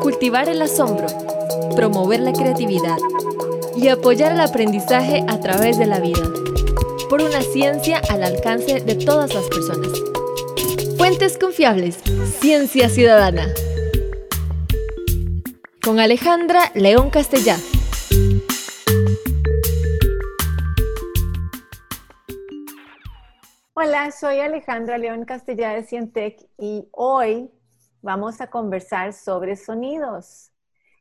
[0.00, 1.06] Cultivar el asombro,
[1.76, 2.96] promover la creatividad
[3.76, 6.22] y apoyar el aprendizaje a través de la vida.
[7.08, 9.92] Por una ciencia al alcance de todas las personas.
[10.96, 11.98] Fuentes confiables.
[12.40, 13.46] Ciencia Ciudadana.
[15.82, 17.56] Con Alejandra León Castellá.
[23.74, 27.50] Hola, soy Alejandra León Castellá de Cientec y hoy
[28.06, 30.52] vamos a conversar sobre sonidos.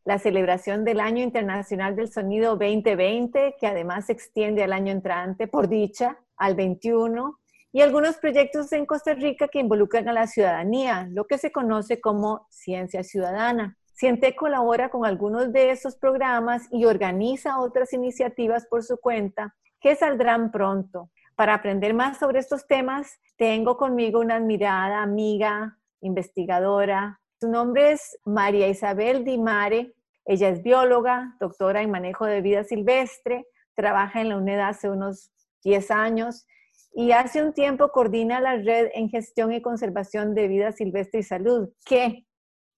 [0.05, 5.47] La celebración del Año Internacional del Sonido 2020, que además se extiende al año entrante,
[5.47, 7.39] por dicha, al 21,
[7.71, 12.02] y algunos proyectos en Costa Rica que involucran a la ciudadanía, lo que se conoce
[12.02, 13.77] como ciencia ciudadana.
[13.94, 19.95] Cientec colabora con algunos de esos programas y organiza otras iniciativas por su cuenta que
[19.95, 21.11] saldrán pronto.
[21.35, 27.20] Para aprender más sobre estos temas, tengo conmigo una admirada amiga, investigadora.
[27.40, 29.94] Su nombre es María Isabel Di Mare.
[30.26, 35.31] Ella es bióloga, doctora en manejo de vida silvestre, trabaja en la UNED hace unos
[35.64, 36.45] 10 años
[36.94, 41.23] y hace un tiempo coordina la red en gestión y conservación de vida silvestre y
[41.23, 42.25] salud, que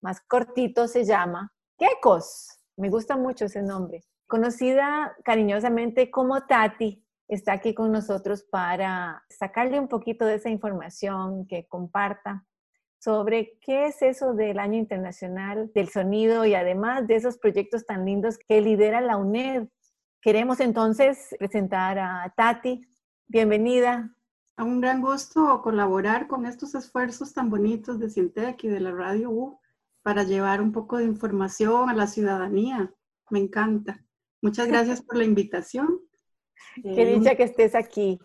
[0.02, 2.58] más cortito se llama GECOS.
[2.76, 4.02] Me gusta mucho ese nombre.
[4.26, 11.46] Conocida cariñosamente como Tati, está aquí con nosotros para sacarle un poquito de esa información
[11.46, 12.44] que comparta
[12.98, 18.04] sobre qué es eso del Año Internacional del Sonido y además de esos proyectos tan
[18.04, 19.68] lindos que lidera la UNED.
[20.20, 22.80] Queremos entonces presentar a Tati.
[23.26, 24.14] Bienvenida.
[24.56, 28.90] A un gran gusto colaborar con estos esfuerzos tan bonitos de Cintec y de la
[28.90, 29.60] Radio U
[30.02, 32.92] para llevar un poco de información a la ciudadanía.
[33.30, 34.04] Me encanta.
[34.42, 36.00] Muchas gracias por la invitación
[36.82, 38.18] Qué dicha que estés aquí.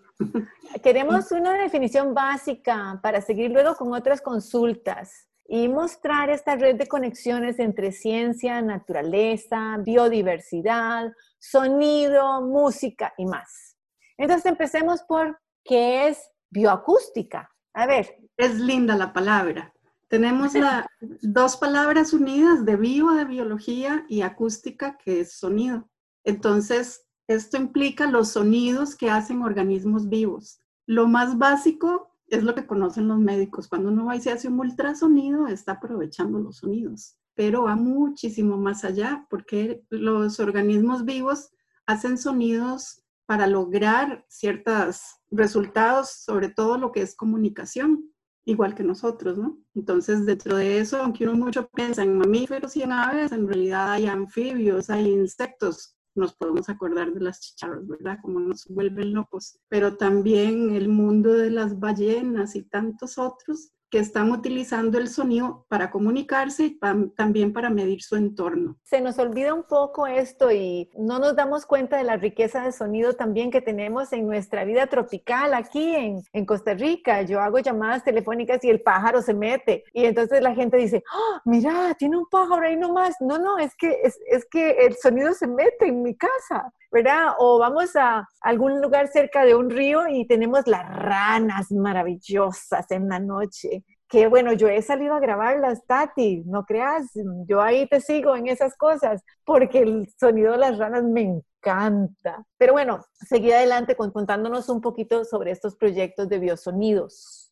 [0.84, 6.88] Queremos una definición básica para seguir luego con otras consultas y mostrar esta red de
[6.88, 13.78] conexiones entre ciencia, naturaleza, biodiversidad, sonido, música y más.
[14.18, 17.50] Entonces empecemos por qué es bioacústica.
[17.74, 18.18] A ver.
[18.38, 19.74] Es linda la palabra.
[20.08, 20.54] Tenemos
[21.22, 25.90] dos palabras unidas de bio, de biología, y acústica, que es sonido.
[26.24, 30.60] Entonces, esto implica los sonidos que hacen organismos vivos.
[30.86, 33.68] Lo más básico es lo que conocen los médicos.
[33.68, 38.58] Cuando uno va y se hace un ultrasonido, está aprovechando los sonidos, pero va muchísimo
[38.58, 41.52] más allá porque los organismos vivos
[41.86, 45.02] hacen sonidos para lograr ciertos
[45.32, 48.12] resultados, sobre todo lo que es comunicación,
[48.46, 49.58] igual que nosotros, ¿no?
[49.74, 53.94] Entonces, dentro de eso, aunque uno mucho piensa en mamíferos y en aves, en realidad
[53.94, 58.20] hay anfibios, hay insectos nos podemos acordar de las chicharras, ¿verdad?
[58.22, 59.60] Como nos vuelven locos.
[59.68, 65.68] Pero también el mundo de las ballenas y tantos otros que están utilizando el sonido
[65.70, 66.80] para comunicarse y
[67.16, 68.76] también para medir su entorno.
[68.82, 72.72] Se nos olvida un poco esto y no nos damos cuenta de la riqueza de
[72.72, 77.22] sonido también que tenemos en nuestra vida tropical aquí en, en Costa Rica.
[77.22, 81.42] Yo hago llamadas telefónicas y el pájaro se mete y entonces la gente dice, ¡Ah,
[81.46, 83.14] mira, tiene un pájaro ahí nomás.
[83.20, 86.74] No, no, es que, es, es que el sonido se mete en mi casa.
[86.94, 87.34] ¿Verdad?
[87.40, 93.10] O vamos a algún lugar cerca de un río y tenemos las ranas maravillosas en
[93.10, 93.84] la noche.
[94.08, 97.10] Que bueno, yo he salido a grabarlas, Tati, no creas,
[97.48, 102.46] yo ahí te sigo en esas cosas, porque el sonido de las ranas me encanta.
[102.60, 107.52] Pero bueno, seguí adelante contándonos un poquito sobre estos proyectos de biosonidos.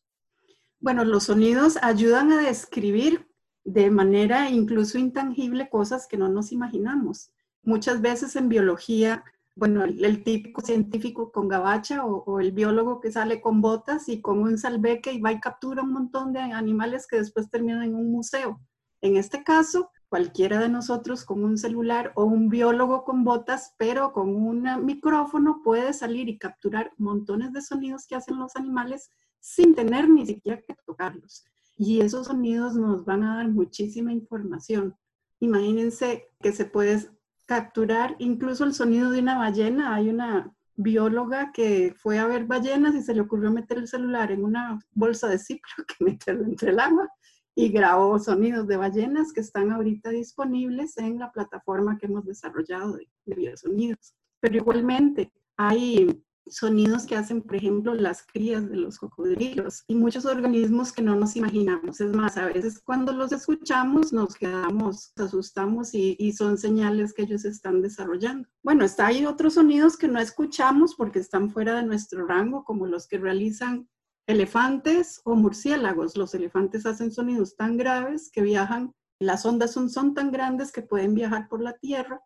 [0.78, 3.28] Bueno, los sonidos ayudan a describir
[3.64, 7.32] de manera incluso intangible cosas que no nos imaginamos.
[7.64, 9.24] Muchas veces en biología,
[9.54, 14.40] bueno, el, típico científico con gabacha o, el biólogo que sale con botas y con
[14.40, 18.10] un salveque y va y captura un montón de animales que después terminan en un
[18.10, 18.60] museo.
[19.00, 24.12] En este caso, cualquiera de nosotros con un celular o un biólogo con botas, pero
[24.12, 29.74] con un micrófono puede salir y capturar montones de sonidos que hacen los animales sin
[29.74, 31.44] tener ni siquiera que tocarlos.
[31.76, 34.96] Y esos sonidos nos van a dar muchísima información.
[35.40, 37.08] Imagínense que se puede
[37.52, 39.94] capturar incluso el sonido de una ballena.
[39.94, 44.32] Hay una bióloga que fue a ver ballenas y se le ocurrió meter el celular
[44.32, 47.10] en una bolsa de ciclo que meterlo entre el agua
[47.54, 52.94] y grabó sonidos de ballenas que están ahorita disponibles en la plataforma que hemos desarrollado
[52.94, 54.14] de, de biosonidos.
[54.40, 60.24] Pero igualmente hay sonidos que hacen, por ejemplo, las crías de los cocodrilos y muchos
[60.24, 62.00] organismos que no nos imaginamos.
[62.00, 67.12] Es más, a veces cuando los escuchamos nos quedamos, nos asustamos y, y, son señales
[67.12, 68.48] que ellos están desarrollando.
[68.62, 72.86] Bueno, está ahí otros sonidos que no escuchamos porque están fuera de nuestro rango, como
[72.86, 73.88] los que realizan
[74.26, 76.16] elefantes o murciélagos.
[76.16, 81.14] Los elefantes hacen sonidos tan graves que viajan Las ondas son tan grandes que pueden
[81.14, 82.20] viajar por la Tierra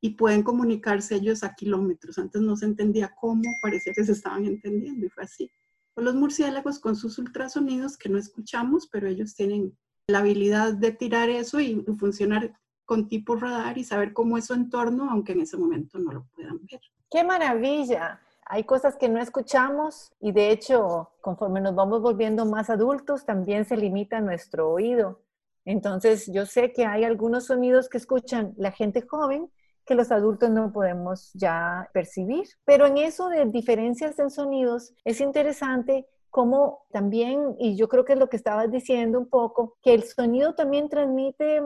[0.00, 2.18] y pueden comunicarse ellos a kilómetros.
[2.18, 5.50] Antes no se entendía cómo, parecía que se estaban entendiendo y fue así.
[5.96, 9.76] los murciélagos con sus ultrasonidos que no escuchamos, pero ellos tienen
[10.06, 14.54] la habilidad de tirar eso y funcionar con tipo radar y saber cómo es su
[14.54, 16.80] entorno, aunque en ese momento no lo puedan ver.
[17.10, 18.20] ¡Qué maravilla!
[18.46, 23.64] Hay cosas que no escuchamos y de hecho, conforme nos vamos volviendo más adultos, también
[23.64, 25.22] se limita nuestro oído.
[25.64, 29.50] Entonces, yo sé que hay algunos sonidos que escuchan la gente joven
[29.90, 32.46] que los adultos no podemos ya percibir.
[32.64, 38.12] Pero en eso de diferencias en sonidos, es interesante cómo también, y yo creo que
[38.12, 41.60] es lo que estabas diciendo un poco, que el sonido también transmite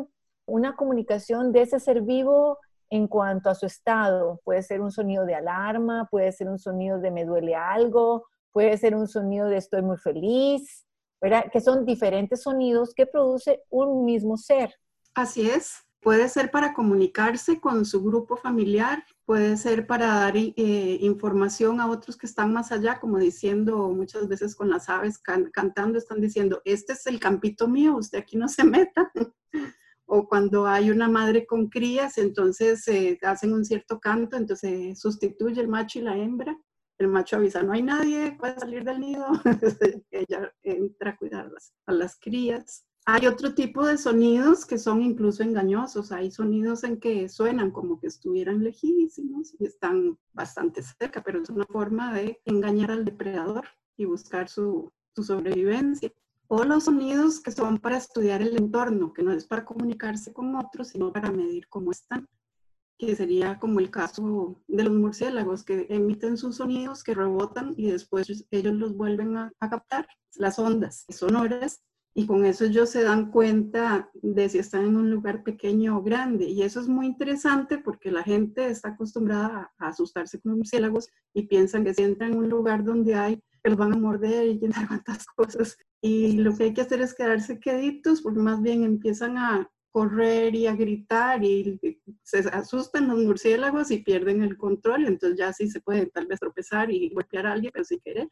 [0.47, 2.57] una comunicación de ese ser vivo
[2.89, 4.41] en cuanto a su estado.
[4.43, 8.79] Puede ser un sonido de alarma, puede ser un sonido de me duele algo, puede
[8.79, 10.87] ser un sonido de estoy muy feliz,
[11.21, 11.45] ¿verdad?
[11.53, 14.75] Que son diferentes sonidos que produce un mismo ser.
[15.15, 15.84] Así es.
[16.05, 20.53] Puede ser para comunicarse con su grupo familiar, puede ser para dar eh,
[21.01, 25.97] información a otros que están más allá, como diciendo muchas veces con las aves cantando,
[25.97, 29.11] están diciendo, este es el campito mío, usted aquí no se meta.
[30.05, 35.59] o cuando hay una madre con crías, entonces eh, hacen un cierto canto, entonces sustituye
[35.59, 36.55] el macho y la hembra.
[36.99, 39.27] El macho avisa, no hay nadie, puede salir del nido.
[40.11, 41.51] Ella entra a cuidar
[41.87, 42.85] a las crías.
[43.07, 46.11] Hay otro tipo de sonidos que son incluso engañosos.
[46.11, 51.51] Hay sonidos en que suenan como que estuvieran lejísimos y están bastante cerca, pero es
[51.51, 53.67] una forma de engañar al depredador
[53.99, 56.11] y buscar su, su sobrevivencia.
[56.47, 60.57] O los sonidos que son para estudiar el entorno, que no es para comunicarse con
[60.57, 62.27] otros, sino para medir cómo están,
[62.97, 67.91] que sería como el caso de los murciélagos, que emiten sus sonidos, que rebotan y
[67.91, 70.07] después ellos los vuelven a, a captar,
[70.37, 71.83] las ondas sonoras
[72.17, 76.03] y con eso ellos se dan cuenta de si están en un lugar pequeño o
[76.03, 76.45] grande.
[76.45, 81.49] Y eso es muy interesante porque la gente está acostumbrada a asustarse con murciélagos y
[81.49, 84.87] piensan que si entran en un lugar donde hay, los van a morder y llenar
[84.87, 85.77] cuantas cosas.
[86.01, 90.55] Y lo que hay que hacer es quedarse queditos porque más bien empiezan a correr
[90.55, 91.81] y a gritar y
[92.23, 95.07] se asustan los murciélagos y pierden el control.
[95.07, 98.29] Entonces ya sí se puede tal vez tropezar y golpear a alguien, pero sin querer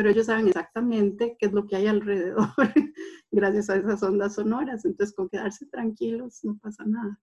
[0.00, 2.48] pero ellos saben exactamente qué es lo que hay alrededor
[3.30, 4.86] gracias a esas ondas sonoras.
[4.86, 7.20] Entonces, con quedarse tranquilos no pasa nada.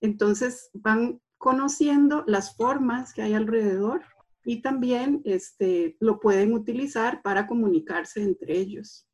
[0.00, 4.02] Entonces, van conociendo las formas que hay alrededor
[4.44, 9.08] y también este, lo pueden utilizar para comunicarse entre ellos.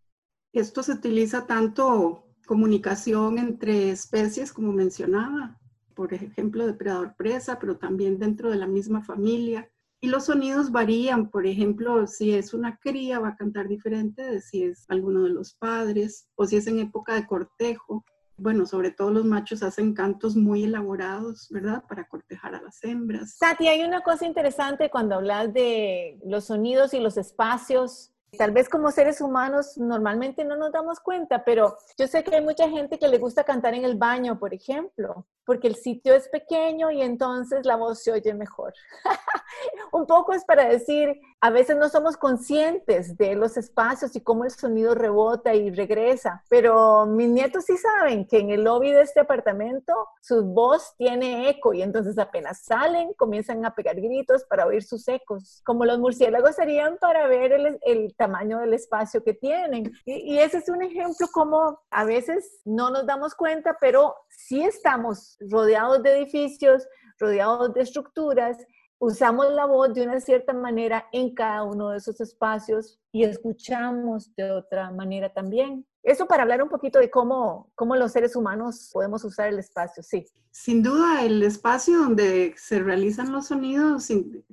[0.53, 5.59] Esto se utiliza tanto comunicación entre especies, como mencionaba,
[5.95, 9.71] por ejemplo, depredador-presa, pero también dentro de la misma familia
[10.01, 14.41] y los sonidos varían, por ejemplo, si es una cría va a cantar diferente de
[14.41, 18.05] si es alguno de los padres o si es en época de cortejo.
[18.39, 21.83] Bueno, sobre todo los machos hacen cantos muy elaborados, ¿verdad?
[21.89, 23.39] Para cortejar a las hembras.
[23.39, 28.69] Tati, hay una cosa interesante cuando hablas de los sonidos y los espacios Tal vez
[28.69, 32.99] como seres humanos normalmente no nos damos cuenta, pero yo sé que hay mucha gente
[32.99, 37.03] que le gusta cantar en el baño, por ejemplo, porque el sitio es pequeño y
[37.03, 38.75] entonces la voz se oye mejor.
[39.97, 44.45] Un poco es para decir, a veces no somos conscientes de los espacios y cómo
[44.45, 49.01] el sonido rebota y regresa, pero mis nietos sí saben que en el lobby de
[49.01, 54.67] este apartamento su voz tiene eco y entonces apenas salen comienzan a pegar gritos para
[54.67, 59.33] oír sus ecos, como los murciélagos serían para ver el, el tamaño del espacio que
[59.33, 59.95] tienen.
[60.05, 64.63] Y, y ese es un ejemplo como a veces no nos damos cuenta, pero sí
[64.63, 66.87] estamos rodeados de edificios,
[67.19, 68.59] rodeados de estructuras
[68.99, 74.35] usamos la voz de una cierta manera en cada uno de esos espacios y escuchamos
[74.37, 75.87] de otra manera también.
[76.03, 80.03] Eso para hablar un poquito de cómo, cómo los seres humanos podemos usar el espacio,
[80.03, 80.25] sí.
[80.53, 84.09] Sin duda, el espacio donde se realizan los sonidos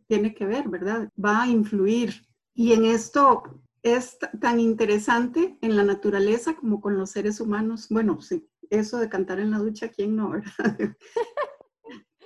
[0.07, 1.09] tiene que ver, ¿verdad?
[1.23, 2.25] Va a influir.
[2.55, 3.43] Y en esto
[3.83, 7.88] es tan interesante en la naturaleza como con los seres humanos.
[7.89, 10.77] Bueno, sí, eso de cantar en la ducha, ¿quién no, verdad?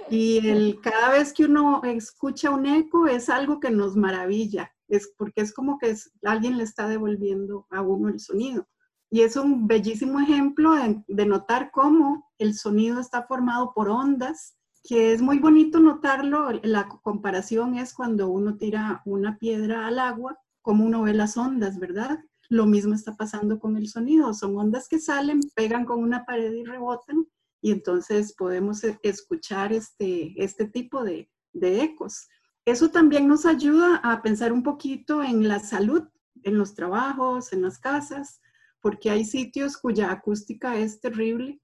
[0.10, 5.12] Y el, cada vez que uno escucha un eco es algo que nos maravilla, es
[5.18, 8.68] porque es como que alguien le está devolviendo a uno el sonido.
[9.10, 10.74] Y es un bellísimo ejemplo
[11.08, 16.50] de, notar cómo el sonido está formado por ondas, que es muy bonito notarlo.
[16.64, 21.80] La comparación es cuando uno tira una piedra al agua, como uno ve las ondas,
[21.80, 22.20] ¿verdad?
[22.50, 24.34] Lo mismo está pasando con el sonido.
[24.34, 27.28] Son ondas que salen, pegan con una pared y rebotan
[27.62, 32.28] y entonces podemos e, escuchar este, este tipo de, de ecos.
[32.66, 36.04] Eso también nos ayuda a pensar un poquito en la salud,
[36.44, 38.42] en los trabajos, en las casas,
[38.82, 41.60] porque hay sitios cuya acústica es terrible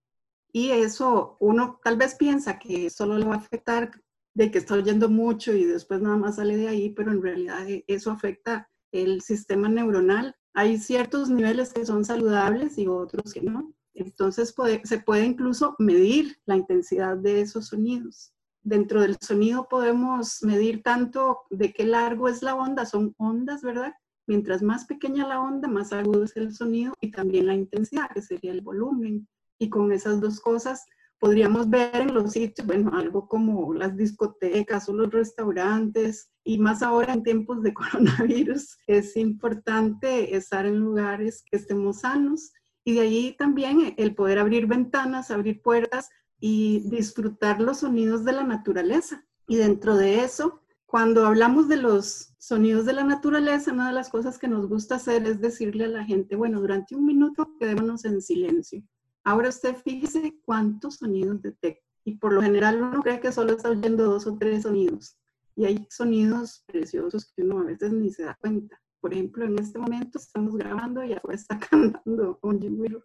[0.52, 3.92] Y eso uno tal vez piensa que solo le va a afectar
[4.34, 7.68] de que está oyendo mucho y después nada más sale de ahí, pero en realidad
[7.70, 10.36] eh, eso afecta el sistema neuronal.
[10.54, 13.74] Hay ciertos niveles que son saludables y otros que no.
[13.94, 18.34] Entonces se puede incluso medir la intensidad de esos sonidos.
[18.62, 23.94] Dentro del sonido podemos medir tanto de qué largo es la onda, son ondas, ¿verdad?
[24.26, 28.22] Mientras más pequeña la onda, más agudo es el sonido y también la intensidad, que
[28.22, 29.28] sería el volumen.
[29.60, 30.86] Y con esas dos cosas
[31.20, 36.82] podríamos ver en los sitios, bueno, algo como las discotecas o los restaurantes, y más
[36.82, 42.52] ahora en tiempos de coronavirus, es importante estar en lugares que estemos sanos.
[42.84, 46.10] Y de ahí también el poder abrir ventanas, abrir puertas
[46.40, 49.26] y disfrutar los sonidos de la naturaleza.
[49.48, 54.10] Y dentro de eso, cuando hablamos de los sonidos de la naturaleza, una de las
[54.10, 58.06] cosas que nos gusta hacer es decirle a la gente, bueno, durante un minuto quedémonos
[58.06, 58.84] en silencio
[59.24, 61.84] Ahora usted fíjese cuántos sonidos detecta.
[62.06, 65.18] Y por lo general uno cree que solo está oyendo dos o tres sonidos.
[65.56, 68.82] Y hay sonidos preciosos que uno a veces ni se da cuenta.
[69.04, 73.04] Por ejemplo, en este momento estamos grabando y afuera está cantando un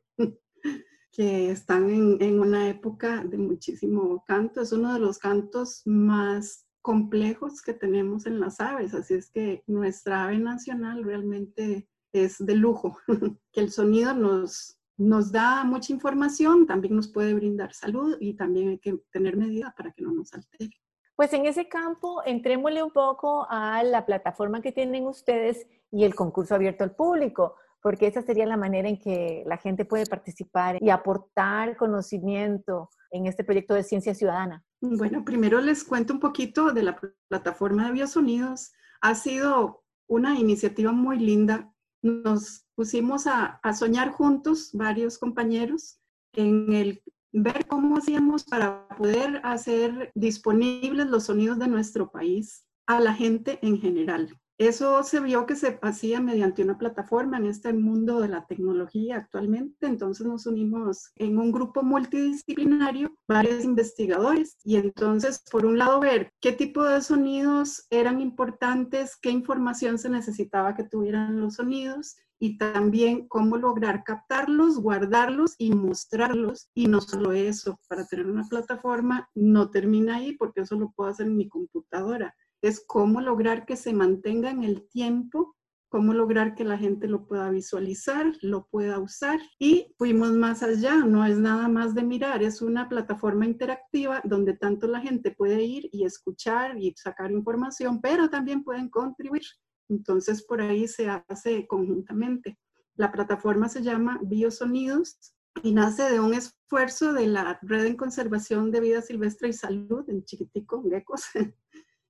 [1.13, 4.61] que están en, en una época de muchísimo canto.
[4.61, 8.95] Es uno de los cantos más complejos que tenemos en las aves.
[8.95, 12.97] Así es que nuestra ave nacional realmente es de lujo.
[13.53, 18.69] que el sonido nos, nos da mucha información, también nos puede brindar salud y también
[18.69, 20.77] hay que tener medida para que no nos altere.
[21.19, 26.15] Pues en ese campo, entrémosle un poco a la plataforma que tienen ustedes y el
[26.15, 30.79] concurso abierto al público, porque esa sería la manera en que la gente puede participar
[30.81, 34.65] y aportar conocimiento en este proyecto de ciencia ciudadana.
[34.81, 36.97] Bueno, primero les cuento un poquito de la
[37.29, 38.71] plataforma de biosonidos.
[39.01, 45.99] Ha sido una iniciativa muy linda nos pusimos a, soñar juntos, varios compañeros,
[46.33, 53.01] en el ver cómo hacíamos para poder hacer disponibles los sonidos de nuestro país a
[53.01, 54.39] la gente en general.
[54.59, 59.17] Eso se vio que se hacía mediante una plataforma en este mundo de la tecnología
[59.17, 59.87] actualmente.
[59.87, 66.33] Entonces nos unimos en un grupo multidisciplinario, varios investigadores, y entonces, por un lado, ver
[66.41, 72.59] qué tipo de sonidos eran importantes, qué información se necesitaba que tuvieran los sonidos y
[72.59, 76.71] también cómo lograr captarlos, guardarlos y mostrarlos.
[76.75, 81.11] Y no solo eso, para tener una plataforma no termina ahí porque eso lo puedo
[81.11, 85.57] hacer en mi computadora es cómo lograr que se mantenga en el tiempo,
[85.89, 89.41] cómo lograr que la gente lo pueda visualizar, lo pueda usar.
[89.59, 94.55] Y fuimos más allá, no es nada más de mirar, es una plataforma interactiva donde
[94.55, 99.43] tanto la gente puede ir y escuchar y sacar información, pero también pueden contribuir.
[99.89, 102.59] Entonces por ahí se hace conjuntamente.
[102.95, 108.71] La plataforma se llama Biosonidos y nace de un esfuerzo de la Red en Conservación
[108.71, 111.23] de Vida Silvestre y Salud en Chiquitico, Gecos,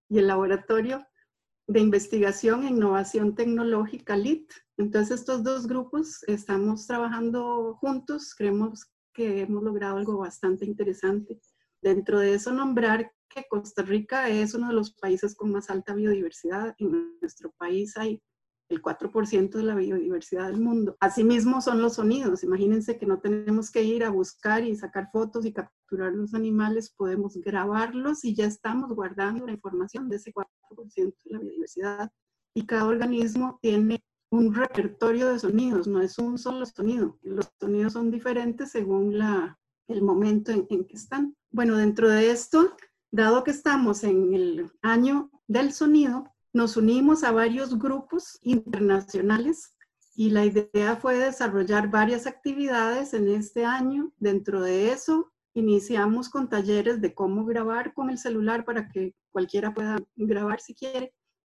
[0.08, 1.06] y el Laboratorio
[1.66, 4.50] de Investigación e Innovación Tecnológica LIT.
[4.78, 11.38] Entonces, estos dos grupos estamos trabajando juntos, creemos que hemos logrado algo bastante interesante.
[11.82, 15.94] Dentro de eso, nombrar que Costa Rica es uno de los países con más alta
[15.94, 16.74] biodiversidad.
[16.78, 18.22] En nuestro país hay
[18.68, 20.96] el 4% de la biodiversidad del mundo.
[21.00, 22.42] Asimismo son los sonidos.
[22.44, 26.90] Imagínense que no tenemos que ir a buscar y sacar fotos y capturar los animales,
[26.90, 32.12] podemos grabarlos y ya estamos guardando la información de ese 4% de la biodiversidad.
[32.54, 37.18] Y cada organismo tiene un repertorio de sonidos, no es un solo sonido.
[37.22, 39.58] Los sonidos son diferentes según la,
[39.88, 41.34] el momento en, en que están.
[41.50, 42.76] Bueno, dentro de esto,
[43.10, 49.74] dado que estamos en el año del sonido, nos unimos a varios grupos internacionales
[50.14, 54.12] y la idea fue desarrollar varias actividades en este año.
[54.16, 59.72] Dentro de eso, iniciamos con talleres de cómo grabar con el celular para que cualquiera
[59.72, 61.14] pueda grabar si quiere.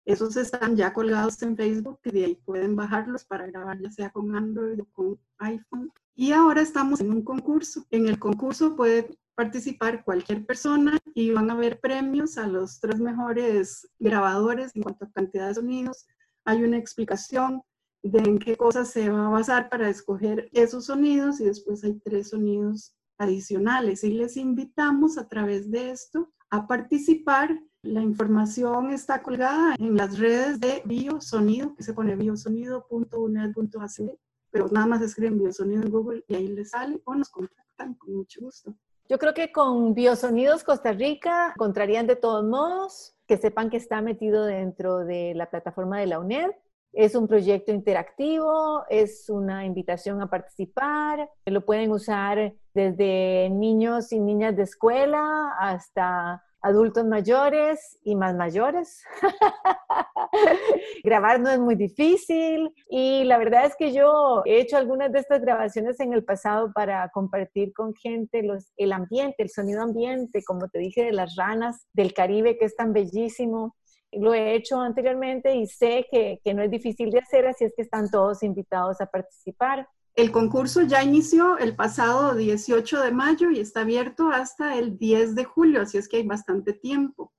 [0.06, 4.10] Esos están ya colgados en Facebook y de ahí pueden bajarlos para grabar ya sea
[4.10, 5.92] con Android o con iPhone.
[6.16, 7.86] Y ahora estamos en un concurso.
[7.92, 13.00] En el concurso puede participar cualquier persona y van a haber premios a los tres
[13.00, 16.06] mejores grabadores en cuanto a cantidad de sonidos.
[16.44, 17.62] Hay una explicación
[18.04, 21.98] de en qué cosas se va a basar para escoger esos sonidos y después hay
[22.04, 24.04] tres sonidos adicionales.
[24.04, 27.58] Y les invitamos a través de esto a participar.
[27.82, 34.20] La información está colgada en las redes de Biosonido, que se pone biosonido.uned.ac,
[34.52, 38.14] pero nada más escriben Biosonido en Google y ahí les sale o nos contactan con
[38.14, 38.76] mucho gusto.
[39.10, 44.04] Yo creo que con Biosonidos Costa Rica encontrarían de todos modos que sepan que está
[44.04, 46.52] metido dentro de la plataforma de la UNED
[46.94, 51.28] Es un proyecto interactivo, es una invitación a participar.
[51.48, 59.04] Lo pueden usar desde niños y niñas de escuela hasta adultos mayores y más mayores.
[61.04, 65.20] Grabar no es muy difícil y la verdad es que yo he hecho algunas de
[65.20, 70.44] estas grabaciones en el pasado para compartir con gente los, el ambiente, el sonido ambiente,
[70.44, 73.76] como te dije, de las ranas del Caribe, que es tan bellísimo.
[74.12, 77.74] Lo he hecho anteriormente y sé que, que no es difícil de hacer, así es
[77.76, 79.88] que están todos invitados a participar.
[80.16, 85.36] El concurso ya inició el pasado 18 de mayo y está abierto hasta el 10
[85.36, 87.32] de julio, así es que hay bastante tiempo.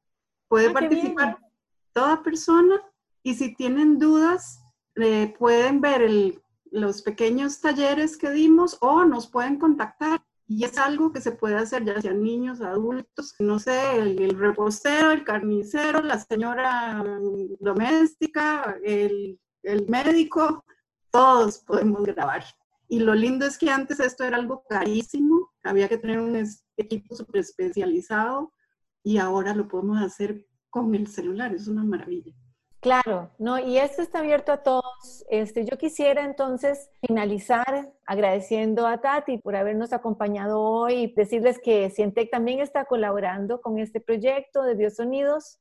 [0.48, 1.38] Puede ah, participar
[2.00, 2.80] toda persona
[3.22, 4.64] y si tienen dudas,
[4.96, 6.10] eh, pueden ver
[6.70, 10.22] los pequeños talleres que dimos o nos pueden contactar.
[10.48, 14.38] Y es algo que se puede hacer ya sea niños, adultos, no sé, el, el
[14.38, 17.04] repostero, el carnicero, la señora
[17.60, 20.64] doméstica, el, el médico,
[21.10, 22.44] todos podemos grabar.
[22.88, 26.34] Y lo lindo es que antes esto era algo carísimo, había que tener un
[26.78, 28.54] equipo súper especializado
[29.04, 32.32] y ahora lo podemos hacer con el celular, es una maravilla.
[32.80, 35.24] Claro, no, y esto está abierto a todos.
[35.28, 41.90] Este, yo quisiera entonces finalizar agradeciendo a Tati por habernos acompañado hoy y decirles que
[41.90, 45.60] Cientec también está colaborando con este proyecto de Biosonidos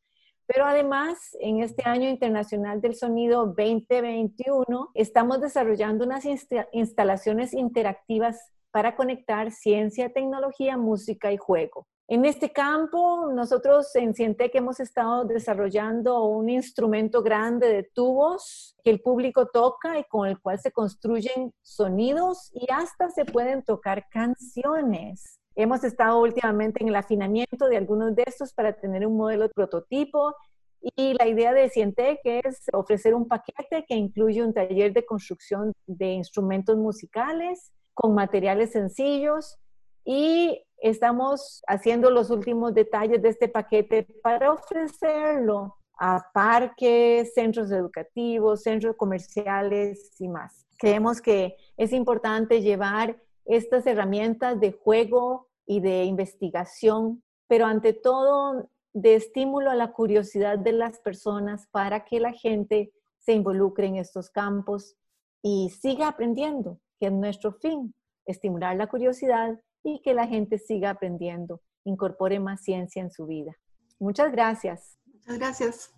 [0.52, 6.26] pero además, en este año internacional del sonido 2021, estamos desarrollando unas
[6.72, 11.86] instalaciones interactivas para conectar ciencia, tecnología, música y juego.
[12.12, 18.90] En este campo, nosotros en Cientec hemos estado desarrollando un instrumento grande de tubos que
[18.90, 24.08] el público toca y con el cual se construyen sonidos y hasta se pueden tocar
[24.10, 25.40] canciones.
[25.54, 29.54] Hemos estado últimamente en el afinamiento de algunos de estos para tener un modelo de
[29.54, 30.34] prototipo
[30.82, 35.74] y la idea de Cientec es ofrecer un paquete que incluye un taller de construcción
[35.86, 39.60] de instrumentos musicales con materiales sencillos
[40.04, 48.64] y estamos haciendo los últimos detalles de este paquete para ofrecerlo a parques, centros educativos,
[48.64, 50.66] centros comerciales y más.
[50.78, 58.70] Creemos que es importante llevar estas herramientas de juego y de investigación, pero ante todo
[58.94, 63.98] de estímulo a la curiosidad de las personas para que la gente se involucre en
[63.98, 64.96] estos campos
[65.42, 67.94] y siga aprendiendo, que es nuestro fin,
[68.26, 69.60] estimular la curiosidad
[69.96, 73.58] y que la gente siga aprendiendo, incorpore más ciencia en su vida.
[74.00, 74.98] Muchas gracias.
[75.14, 75.92] Muchas gracias.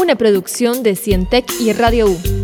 [0.00, 2.37] Una producción de Cientec y Radio U.